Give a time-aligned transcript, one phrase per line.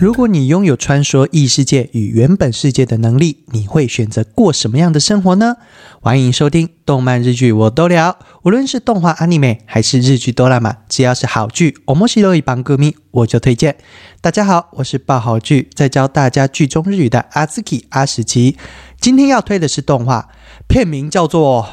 [0.00, 5.56] 如果你拥有穿梭异世界与原本世界的能力，你会选择过什么样的生活呢？
[6.00, 13.76] 欢迎收听动漫日剧我都聊，无论是动画、阿尼美还是日剧哆啦 A 只要是好剧，我莫西罗一帮歌迷我就推荐。
[14.22, 18.56] 大家好，我是爆好剧在教大家剧中日语的阿兹基阿史奇。
[18.98, 20.30] 今天要推的是动画，
[20.66, 21.64] 片名叫做《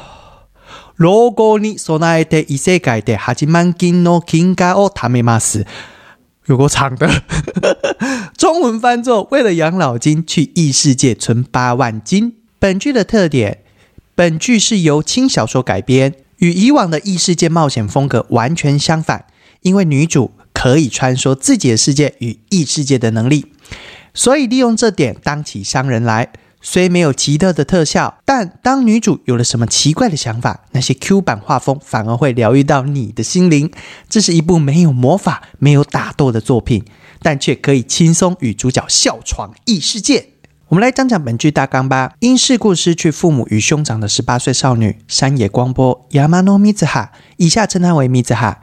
[0.94, 5.62] 如果你所奈的异世界的哈吉曼金诺金嘎奥塔梅马斯》。
[6.48, 7.22] 有够长的
[8.36, 12.34] 中文翻作“为了养老金去异世界存八万金”。
[12.58, 13.62] 本剧的特点，
[14.14, 19.26] 本剧是由轻小说改编，与以往的异世界冒险风格完全相反。
[19.62, 23.46] 因为女主可以穿梭自己的世界与异世界的能力，
[24.14, 26.32] 所以利用这点当起商人来。
[26.60, 33.70] 虽没有奇特的特效，但当女主有了什么奇怪的想法，那些 Q 版画风反而会疗愈到你的心灵。
[34.08, 36.84] 这是一部没有魔法、没有打斗的作品，
[37.22, 40.30] 但却可以轻松与主角笑闯异世界。
[40.68, 42.12] 我们来讲讲本剧大纲吧。
[42.18, 48.56] 因事故失去父母与兄长的十八岁少女山野光波 （Yamano Mizha，以下称她为 Mizha），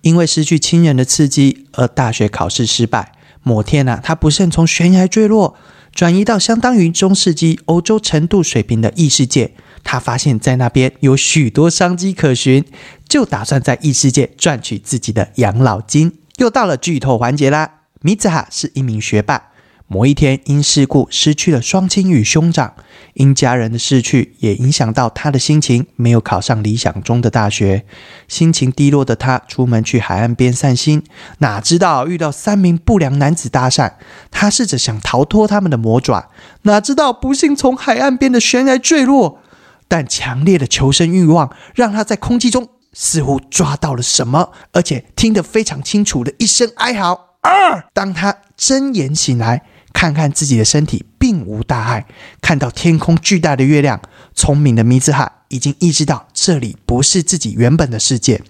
[0.00, 3.12] 因为失去亲人的刺激而大学考试失败。
[3.42, 5.54] 某天啊，她不慎从悬崖坠落。
[5.94, 9.52] 转移到相当于中世纪欧洲程度水平的异世界，
[9.84, 12.64] 他发现，在那边有许多商机可循，
[13.08, 16.18] 就打算在异世界赚取自己的养老金。
[16.38, 17.82] 又到了剧透环节啦！
[18.00, 19.50] 米子哈是一名学霸。
[19.86, 22.72] 某一天，因事故失去了双亲与兄长，
[23.12, 27.84] 因家人的逝去也影响到他的心情，没有考上理想中的大学。
[28.26, 31.04] 心情低落的他出门去海岸边散心，
[31.38, 33.92] 哪知道遇到三名不良男子搭讪。
[34.30, 36.30] 他试着想逃脱他们的魔爪，
[36.62, 39.40] 哪知道不幸从海岸边的悬崖坠落。
[39.86, 47.36] 但强烈的求生欲望让他在空气中似乎抓到了什么，而且听得非常清楚的一声哀嚎。
[47.42, 49.62] 二，当他睁眼醒来。
[49.94, 52.04] 看看自己的身体并无大碍，
[52.42, 54.02] 看到天空巨大的月亮，
[54.34, 58.42] 聪明的米子哈已经意识到这里不是自己原本的世界。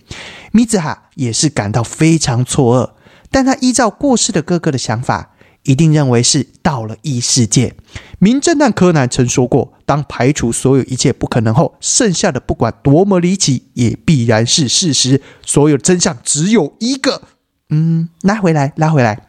[0.50, 2.90] 米子哈也是感到非常错愕，
[3.30, 5.32] 但他依照过世的哥哥的想法，
[5.64, 7.74] 一定认为是到了异世界。
[8.18, 15.20] 名侦探柯南曾说过，当排除所有一切不可能后，剩下的不管多么离奇，也必然是事实。
[15.44, 17.22] 所有真相只有一个。
[17.68, 19.23] 嗯，拉回来，拉回来。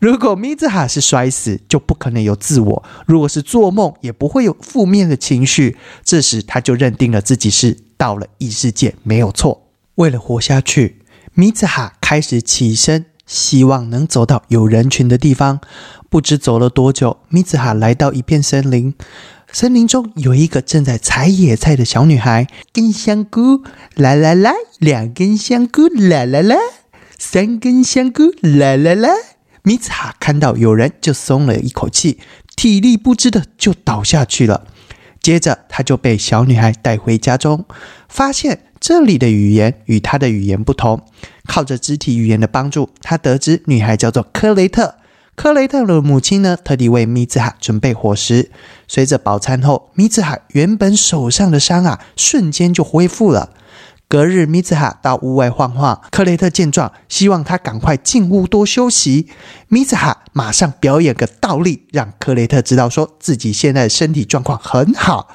[0.00, 5.76] 如果米兹哈是摔死，就不可能有自我；如果是做梦，也不会有负面的情绪。
[6.04, 9.68] 这时，他就认定了自己是到了异世界，没有错。
[9.96, 11.00] 为了活下去，
[11.34, 15.60] 米兹哈开始起身，希望能走到有人群的地方。
[16.08, 18.94] 不知走了多久，米兹哈来到一片森林，
[19.52, 22.46] 森林中有一个正在采野菜的小女孩。
[22.72, 23.62] 根香菇，
[23.96, 26.56] 来来来，两根香菇，来来来，
[27.18, 29.10] 三根香菇，来来来。
[29.66, 32.18] 米兹哈看到有人，就松了一口气，
[32.54, 34.66] 体力不支的就倒下去了。
[35.22, 37.64] 接着，他就被小女孩带回家中，
[38.06, 41.02] 发现这里的语言与他的语言不同。
[41.48, 44.96] 靠着肢体语言的帮助，他得知女孩叫做克雷特。
[45.34, 48.50] 克雷特的母亲呢，特地为米兹哈准备伙食。
[48.86, 53.48] 随着饱餐后，米兹哈原本手上的伤啊，瞬间就恢复了。
[54.06, 56.00] 隔日，米兹哈到屋外晃晃。
[56.10, 59.28] 克雷特见状，希望他赶快进屋多休息。
[59.68, 65.28] 米兹哈马上表演个倒立，让克雷特知道说自己现在身体状况很好。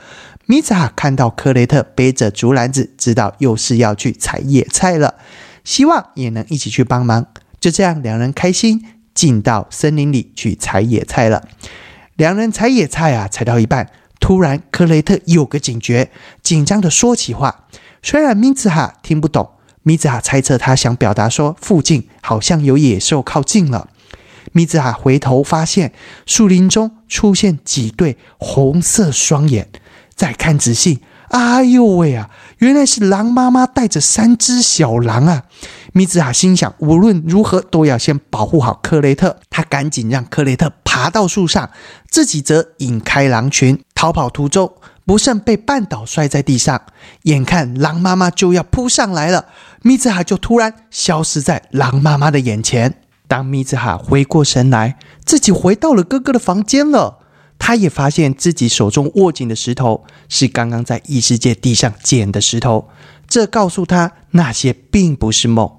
[0.46, 5.16] 米兹哈看到克雷特背着竹篮子，知道又是要去采野菜了，
[5.64, 7.28] 希望也能一起去帮忙。
[7.60, 11.44] 就这样，两人开心进到森林里去采野菜了。
[12.16, 16.10] 两人采野菜啊，采到一半，突然克雷特有个警觉，
[16.42, 17.66] 紧张的说起话。
[18.02, 19.50] 虽然米兹哈听不懂，
[19.84, 23.90] 米兹哈猜测他想表达说附近好像有野兽靠近了。
[24.52, 25.94] 米兹哈回头发现
[26.26, 29.70] 树林中出现几对红色双眼，
[30.16, 32.30] 再看仔细，哎呦喂啊！
[32.58, 35.44] 原来是狼妈妈带着三只小狼啊！
[35.94, 39.40] 米兹哈心想，无论如何都要先保护好克雷特。
[39.50, 41.70] 他赶紧让克雷特爬到树上，
[42.10, 44.72] 自己则引开狼群，逃跑途中。
[45.10, 46.80] 不慎被绊倒，摔在地上。
[47.24, 49.48] 眼看狼妈妈就要扑上来了，
[49.82, 53.02] 米兹哈就突然消失在狼妈妈的眼前。
[53.28, 57.18] 当米兹哈回过神来，自己回到了哥哥的房间了。
[57.58, 62.88] 他也发现自己手中握紧的石头是刚刚在异世界地上捡的石头，
[63.28, 65.76] 这告诉他那些并不是梦。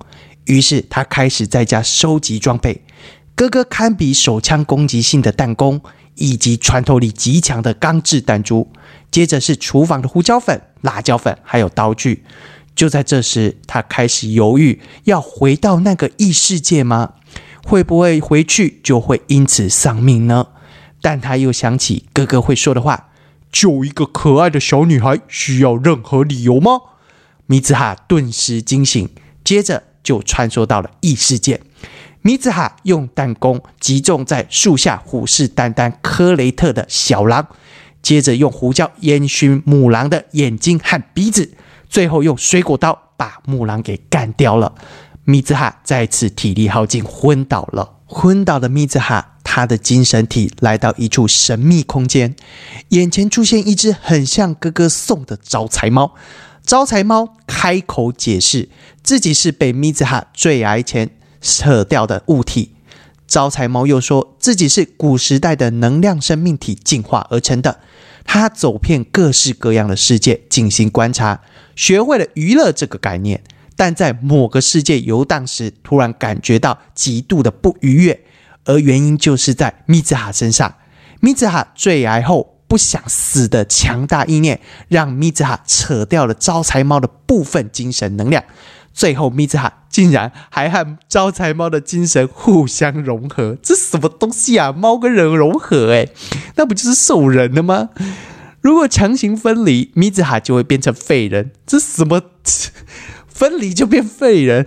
[0.47, 2.83] 于是他开始在家收集装备，
[3.37, 5.81] 哥哥堪比手枪攻击性的弹弓，
[6.15, 8.69] 以及穿透力极强的钢制弹珠。
[9.11, 12.25] 接着是厨房的胡椒粉、辣椒粉，还有刀具。
[12.77, 17.15] 就在这时，他开始犹豫：要回到那个异世界吗？
[17.65, 20.47] 会不会回去就会因此丧命呢？
[21.03, 23.11] 但他又想起哥哥会说的话
[23.51, 26.73] ：“救一个可爱的小女孩需要任何理由吗？”
[27.47, 29.09] 米兹哈顿时惊醒，
[29.43, 31.61] 接着就穿梭到了异世界。
[32.23, 37.49] 米兹哈用弹弓击中在树下虎视眈眈科雷特的小狼，
[38.03, 41.53] 接着用胡椒烟熏母狼的眼睛和鼻子，
[41.89, 44.75] 最后用水果刀把母狼给干掉了。
[45.25, 47.97] 米兹哈再次体力耗尽，昏倒了。
[48.05, 52.35] 昏倒的米兹哈，他的精神体来到一处神秘空间，
[52.89, 56.15] 眼前出现一只很像哥哥送的招财猫。
[56.63, 58.69] 招财猫开口解释，
[59.03, 61.11] 自己是被米兹哈坠崖前
[61.41, 62.75] 扯掉的物体。
[63.27, 67.81] 招财猫又说自己是古时代的能量生命体进化而成的。
[68.25, 71.41] 他走遍各式各样的世界进行观察，
[71.75, 73.43] 学会了娱乐这个概念。
[73.77, 78.21] 但在某个世界游荡时，突然感觉到极度的不愉悦，
[78.65, 80.75] 而原因就是在米兹哈身上。
[81.21, 82.57] 米兹哈坠崖后。
[82.71, 88.45] 不想死的强大意念，让米兹哈扯掉了招财猫的部分精神能量。
[89.01, 93.57] 最后，米兹哈竟然还和招财猫的精神互相融合。
[93.63, 94.71] 这什么东西啊？
[94.73, 95.91] 猫跟人融合？
[95.95, 96.07] 哎，
[96.57, 97.89] 那不就是兽人了吗？
[98.61, 101.53] 如果强行分离，米兹哈就会变成废人。
[101.67, 102.21] 这什么？
[103.27, 104.67] 分离就变废人？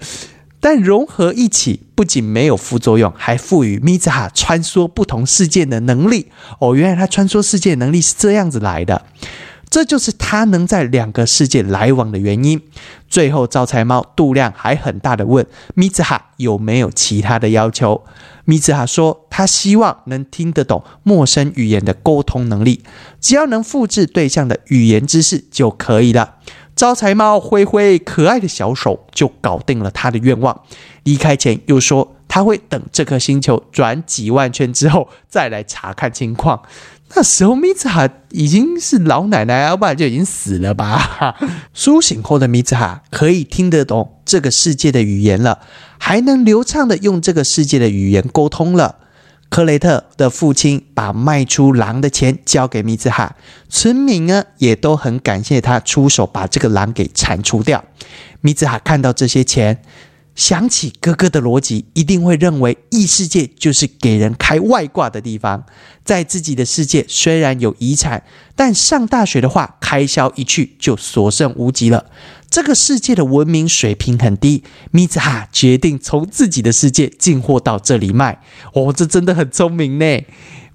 [0.59, 6.31] 但融合一起，不仅没有副作用，还赋予米兹哈穿梭不同世界的能力。
[6.57, 9.05] 哦，原来他穿梭世界能力是这样子来的，
[9.73, 12.61] 这就是他能在两个世界来往的原因。
[13.09, 15.43] 最后，招财猫度量还很大的问
[15.73, 18.03] 米兹哈有没有其他的要求。
[18.45, 22.83] 米兹哈说，他希望能听得懂陌生语言的沟通能力，
[23.19, 26.35] 只要能复制对象的语言知识就可以了。
[26.75, 30.61] 招财猫挥挥可爱的小手，就搞定了他的愿望。
[31.01, 36.59] 离开前又说他会等这颗星球转几万圈之后再来查看情况。
[37.13, 41.35] 那时候米兹哈已经是老奶奶，要不然就已经死了吧。
[41.75, 45.59] 苏醒后的米兹哈可以听得懂这个世界的语言了，
[45.99, 48.95] 还能流畅的用这个世界的语言沟通了。
[49.49, 53.35] 克雷特的父亲把卖出狼的钱交给米兹哈，
[53.69, 57.83] 村民呢也都很感谢他出手把这个狼给铲除掉。
[58.41, 59.83] 米兹哈看到这些钱，
[60.35, 65.63] 想起哥哥的逻辑，一定会认为异世界就是给人开外挂的地方。
[66.03, 68.23] 在自己的世界虽然有遗产，
[68.55, 72.05] 但上大学的话，开销一去就所剩无几了。
[72.49, 78.41] 这个世界的文明水平很低，米兹哈决定从自己的世界进货到这里卖。
[78.73, 80.21] 哦，这真的很聪明呢。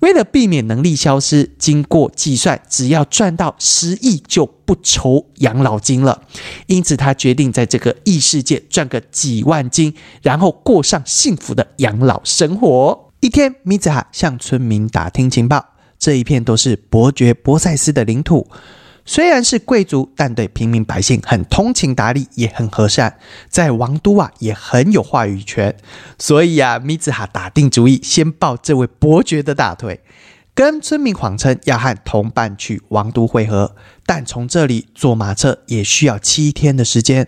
[0.01, 6.23] 为了避免能力消失，经过计算，只要赚到十亿就不愁养老金了。
[6.67, 13.11] 因此，他决定在这个异世界赚个几万金，然后过上幸福的养老生活。
[13.21, 15.65] 一天，米子哈向村民打听情报，
[15.99, 18.47] 这一片都是伯爵博塞斯的领土。
[19.11, 23.17] 虽然是贵族，但对平民百姓很通情达理，也很和善，
[23.49, 25.75] 在王都啊也很有话语权。
[26.19, 30.03] 所以啊，米兹哈打定主意，先抱这位伯爵的大腿，
[30.55, 37.27] 跟村民谎称要和同伴去王都会合，但从这里坐马车也需要七天的时间。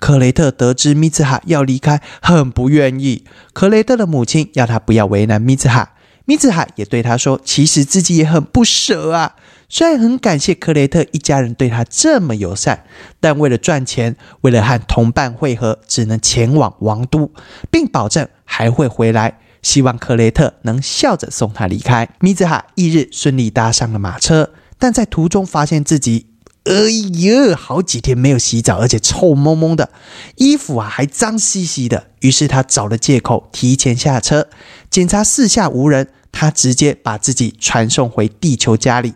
[0.00, 3.24] 克雷特得知米兹哈要离开，很不愿意。
[3.52, 5.92] 克雷特的母亲要他不要为难米兹哈，
[6.24, 9.36] 米兹哈也对他说，其实自己也很不舍啊。
[9.72, 12.84] 虽然很感谢克雷特一家人对他这么友善，
[13.20, 17.30] 但为了赚钱，为了和同伴会合，只能前往王都，
[17.70, 19.38] 并保证还会回来。
[19.62, 22.08] 希望克雷特能笑着送他离开。
[22.18, 26.26] 米兹哈翌日顺利搭上了马车，但在途中发现自己，
[26.64, 26.72] 哎
[27.20, 29.90] 呀，好几天没有洗澡，而且臭蒙蒙的，
[30.36, 32.08] 衣服啊还脏兮兮的。
[32.20, 34.48] 于是他找了借口提前下车，
[34.90, 39.14] 检查四下无人，他直接把自己传送回地球家里。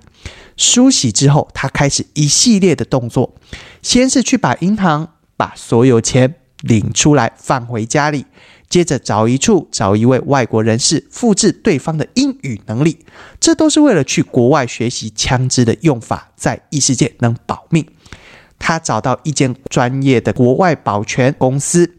[0.56, 3.34] 梳洗之后，他开始一系列的动作。
[3.82, 8.24] 先是去把银行把所有钱领出来放回家里，
[8.68, 13.04] 接着找一处找一位外国人士复制对方的英语能力，
[13.38, 17.86] 这都是为了去国外学习枪支的用法，在异世界能保命。
[18.58, 21.96] 他找到一间专业的国外保全公司，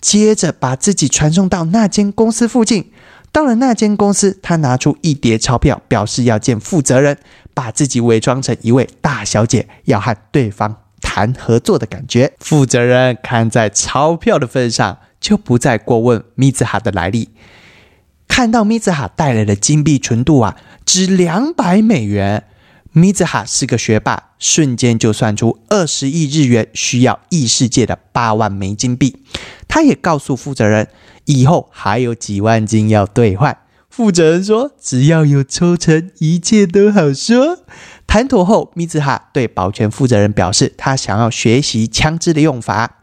[0.00, 2.92] 接着把自己传送到那间公司附近。
[3.32, 7.18] 到了那间公司，他拿出一叠钞票，表示要见负责人，
[7.54, 12.34] 把自己伪装成一位大小姐，要和对方谈合作的感觉。
[12.40, 17.30] 负责人看在钞票的份上，就不再过问米兹哈的来历。
[18.26, 22.44] 看到米兹哈带来的金币纯度啊，值两百美元。
[22.90, 29.16] 米兹哈是个学霸，瞬间就算出二十亿日元需要异世界的八万枚金币。
[29.66, 30.88] 他也告诉负责人，
[31.24, 33.56] 以后还有几万金要兑换。
[33.96, 37.60] 负责人说：“只要有抽成，一切都好说。”
[38.08, 42.98] 谈妥后，米兹哈对保全负责人表示，他想要学习枪支的用法。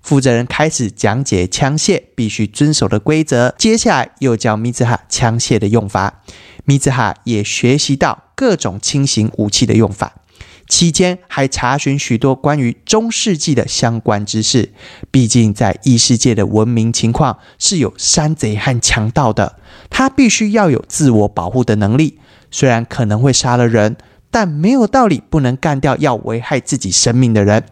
[0.00, 6.22] 负责人开始讲解枪械必须遵守的规则，接下来又教米兹哈枪械的用法。
[6.64, 10.14] 米兹哈也学习到各种轻型武器的用法。
[10.70, 14.72] 期间还查询许多关于中世纪的相关知识。
[15.10, 19.56] 毕竟在异世界的文明情况是有山贼和强盗的，
[19.90, 22.18] 他必须要有自我保护的能力。
[22.50, 23.96] 虽然可能会杀了人，
[24.30, 27.64] 但没有道理不能干掉要危害自己生命的人。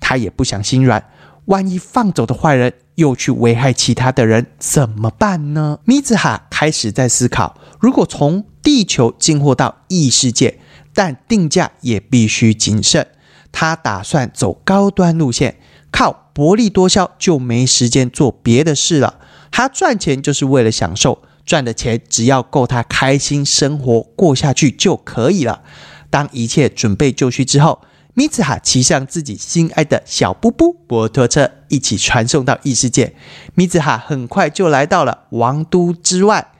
[0.00, 1.04] 他也不想心软。
[1.46, 5.78] 万一放走的坏人又去危害其他的人怎么办呢？
[5.84, 10.58] 米兹哈开始在思考，如果从地球进货到异世界，
[10.96, 13.06] 但定价也必须谨慎。
[13.52, 15.56] 他打算走高端路线，
[15.92, 19.20] 靠薄利多销就没时间做别的事了。
[19.52, 25.62] 他赚钱就是为了享受，赚的钱只要够他开心生活过下去就可以了。
[26.10, 27.82] 当一切准备就绪之后。
[28.18, 33.14] 米兹哈骑上自己心爱的小布布摩托车，一起传送到异世界。
[33.54, 36.52] 米兹哈很快就来到了王都之外。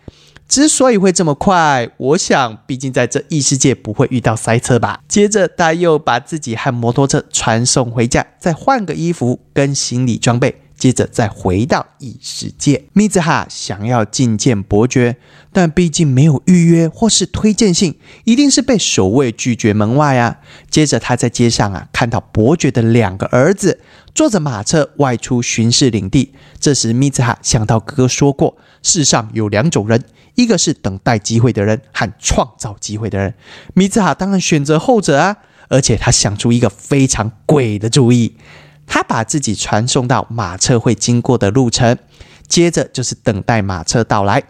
[0.48, 5.00] 之所以会这么快，我想，毕竟在这异世界不会遇到塞车吧。
[5.08, 10.62] 接着，他又把自己和摩托车传送回家，再换个衣服跟行李装备。
[10.78, 15.16] 接着再回到异世界，米兹哈想要觐见伯爵，
[15.50, 20.36] 但毕竟没有预约或是推荐信，一定是被守卫拒绝门外啊。
[20.68, 23.80] 接着他在街上啊看到伯爵的两个儿子
[24.14, 26.34] 坐着马车外出巡视领地。
[26.60, 30.04] 这时米兹哈想到哥哥说过，世上有两种人，
[30.36, 33.34] 一个是等待机会的人和创造机会的人。
[33.74, 35.36] 米兹哈当然选择后者啊，
[35.68, 38.36] 而且他想出一个非常鬼的主意。
[38.86, 41.98] 他把自己传送到马车会经过的路程，
[42.46, 44.44] 接着就是等待马车到来。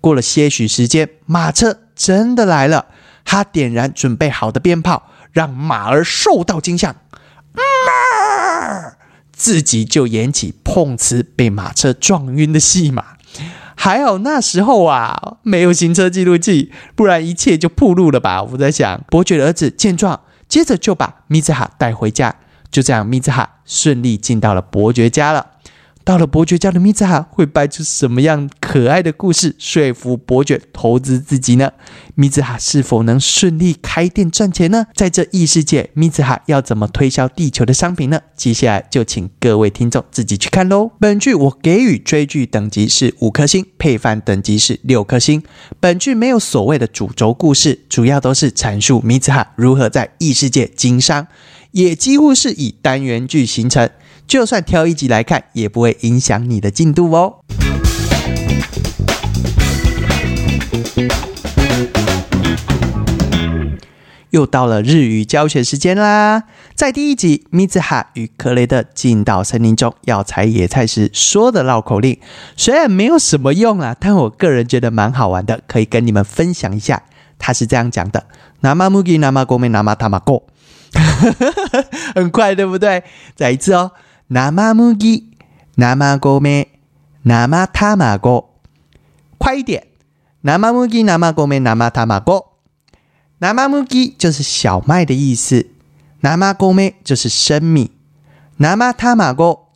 [0.00, 2.86] 过了些许时间，马车真的来了。
[3.24, 6.94] 他点燃准备好的鞭炮，让马儿受到惊吓，
[9.32, 13.16] 自己就演起碰瓷被马车撞晕的戏码。
[13.74, 18.42] 还好那时候啊，没有行车记录器，不然一切就暴露了吧。
[18.42, 22.36] 我在想，伯爵的儿子见状，接着就把米兹哈带回家。
[22.70, 25.46] 就这样，米兹哈顺利进到了伯爵家了。
[26.04, 31.72] 到了伯爵家的米兹哈会掰出什么样可爱的故事，说服伯爵投资自己呢？
[32.14, 34.86] 米兹哈是否能顺利开店赚钱呢？
[34.94, 38.20] 在这异世界，米兹哈要怎么推销地球的商品呢？
[38.36, 40.90] 接下来就请各位听众自己去看喽。
[40.98, 45.42] 本剧我给予追剧等级是五颗星，配饭等级是六颗星。
[45.78, 51.28] 本剧没有所谓的主轴故事，主要都是阐述米兹哈如何在异世界经商。
[51.70, 53.88] 也几乎是以单元剧形成，
[54.27, 57.39] 就算挑一集来看，也不会影响你的进度哦。
[64.31, 66.43] 又到了日语教学时间啦！
[66.75, 72.19] 在第一集，米兹哈与克雷德进到森林中要采野菜时说的绕口令，
[72.57, 77.01] 虽然没有什么用啊，但我个人觉得蛮好玩的，可以跟你们分享一下。
[77.39, 78.25] 他是这样讲的：
[78.61, 80.43] ナマムギナマゴメナマタマゴ。
[82.13, 83.03] 很快，对不对？
[83.35, 83.91] 再一次哦，
[84.31, 85.29] 生麦、生米、
[85.77, 86.19] 生卵。
[89.37, 89.87] 快一点，
[90.43, 90.89] 生麦、生
[91.47, 91.81] 米、生卵。
[93.39, 93.69] 生麦
[94.17, 95.67] 就是小麦的意思，
[96.21, 96.37] 生
[96.75, 97.91] 米就是生米，
[98.59, 98.93] 生卵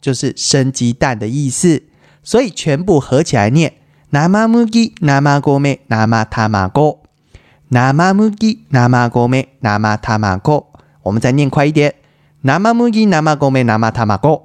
[0.01, 1.83] 就是生鸡蛋的意思。
[2.23, 3.73] 所以全部合起来念：
[4.11, 5.41] 生麦、生米、生卵。
[5.41, 5.61] 生
[6.09, 6.31] 麦、生
[9.29, 10.41] 米、生卵。
[11.03, 11.95] 我们再念快一点，
[12.43, 14.44] ナマムギナマゴメナマタマゴ，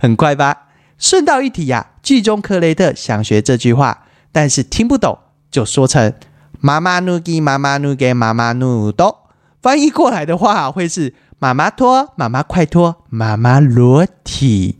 [0.00, 0.68] 很快吧？
[0.98, 5.18] 顺道一提呀，剧中克雷特想学这句话，但是听不懂，
[5.50, 6.12] 就说成
[6.60, 9.28] 妈妈努给妈妈努给妈妈努多。
[9.62, 14.78] 翻译过来的话，会是妈妈拖，妈妈快拖，妈妈裸体。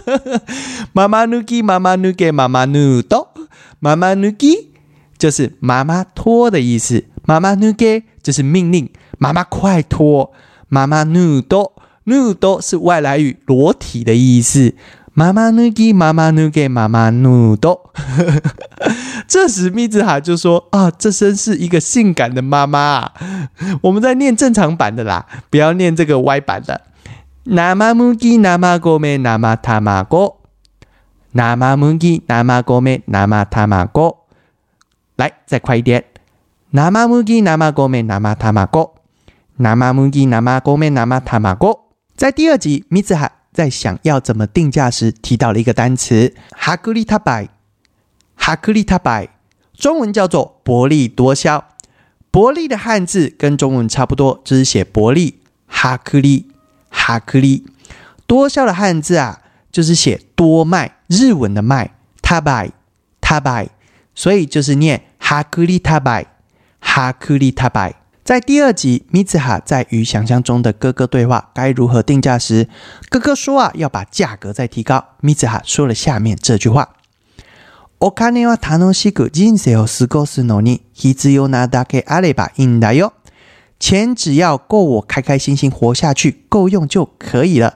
[0.92, 3.34] 妈妈努给妈妈努给妈妈努多，
[3.80, 4.70] 妈妈努给
[5.18, 8.90] 就是妈妈拖的意思，妈妈努给就是命令。
[9.18, 10.32] 妈妈快脱！
[10.68, 11.71] 妈妈努多
[12.04, 14.74] 努多是外来语，裸体的意思。
[15.14, 17.92] 妈妈努给妈妈努给妈妈努多。
[19.28, 23.10] 这时米兹哈就说：“啊，这真是一个性感的妈妈。
[23.82, 26.80] ”我们在念正常版的啦，不要念这个歪版的。
[27.44, 30.34] 那妈母鸡那妈哥咩那妈他妈哥，
[31.32, 34.14] 那妈母鸡那妈哥咩那妈他妈哥。
[35.16, 36.04] 来，再快一点。
[36.70, 38.90] 那妈母鸡那妈哥咩那妈他妈哥。
[39.58, 41.91] 那么母鸡，那么狗咩，那么他妈狗。
[42.16, 47.48] 在第二集，米子哈在想要怎么定价时提到了一个单词哈克利塔拜，
[48.36, 49.28] 哈克利塔拜，
[49.74, 51.64] 中文叫做薄利多销。
[52.30, 56.50] 薄利的汉字跟中文差不多，就是写薄利哈克利
[56.88, 57.66] 哈克利。
[58.26, 62.70] 多销的汉字啊，就是写多卖，日文的卖塔拜
[63.20, 63.68] 塔拜，
[64.14, 66.26] 所以就是念哈克利塔拜
[66.80, 68.01] 哈克利塔拜。
[68.23, 72.67] 在第二集，米兹哈在与想象中的哥哥对话该如何定价时，
[73.09, 75.03] 哥哥说啊要把价格再提高。
[75.21, 76.89] 米兹哈说了下面这句话。
[77.99, 83.13] お金は楽しく人生を過ごすのに必要なだけあればいいんだよ。
[83.79, 87.75] 钱只要够我开开心心活下去，够用就可以了。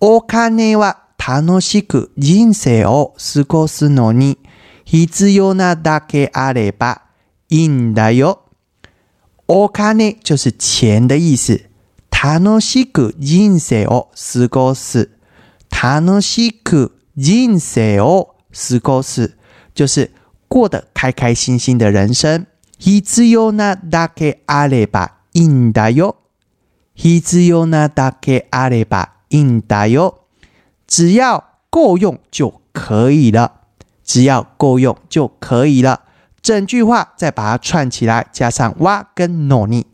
[0.00, 4.38] お金は楽しく人生を過ごすのに
[4.84, 7.02] 必要なだけあれば
[7.48, 8.42] いいんだよ。
[9.50, 11.60] お金就是钱的意思。
[12.10, 15.10] 楽しく人生を過ごす。
[15.70, 19.36] 楽しく人生をすごす
[19.74, 20.10] 就是
[20.48, 22.46] 过得开开心心的人生。
[22.78, 26.16] 必要なだけあればいいんだよ。
[26.94, 30.26] 必要なだけあればいいんだよ。
[30.86, 33.52] 只要够用就可以了。
[34.04, 36.00] 只要够用就可以了。
[36.42, 39.86] 整句话再把它串起来，加上哇跟のに。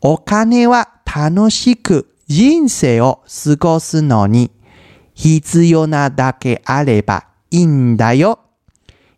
[0.00, 4.50] お金は楽しく人生を過ごすのに
[5.14, 8.38] 必要なだけあれば应だよ，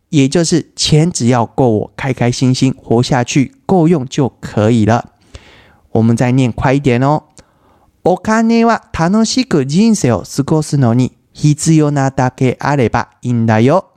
[0.09, 5.13] 也就是钱只要够我开开心心活下去，够用就可以了。
[5.91, 7.23] 我们再念快一点哦。
[8.03, 13.90] お金は楽しく人生を過ごすのに必要なだけあればいいんだよ。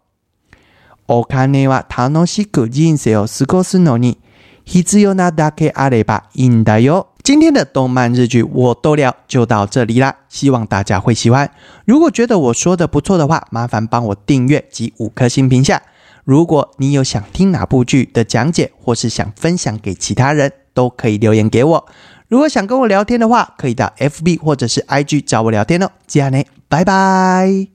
[1.06, 4.18] お金は楽しく人生を過ごすのに
[4.64, 7.08] 必要なだけあればいいんだよ。
[7.22, 11.50] 今天的动漫日剧我都聊就到这里啦，希望大家会喜欢。
[11.84, 15.82] 如果觉得我说的不错的话，麻烦帮我订阅及五颗星评价。
[16.24, 21.86] 如果你有想听哪部剧的讲解，或是想分享给其他人，都可以留言给我。
[22.28, 25.90] 如果想跟我聊天的话，可以到 FB 或者是 IG 找我聊天哦。
[26.06, 27.66] 这样呢，拜拜。